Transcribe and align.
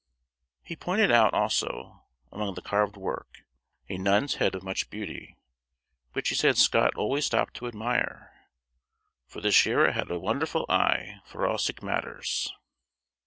He 0.63 0.75
pointed 0.75 1.11
out, 1.11 1.31
also, 1.35 2.05
among 2.31 2.55
the 2.55 2.61
carved 2.63 2.97
work 2.97 3.45
a 3.87 3.99
nun's 3.99 4.33
head 4.41 4.55
of 4.55 4.63
much 4.63 4.89
beauty, 4.89 5.37
which 6.13 6.29
he 6.29 6.33
said 6.33 6.57
Scott 6.57 6.95
always 6.95 7.27
stopped 7.27 7.53
to 7.57 7.67
admire 7.67 8.47
"for 9.27 9.41
the 9.41 9.51
shirra 9.51 9.93
had 9.93 10.09
a 10.09 10.17
wonderful 10.17 10.65
eye 10.67 11.19
for 11.25 11.45
all 11.45 11.59
sic 11.59 11.83
matters." 11.83 12.51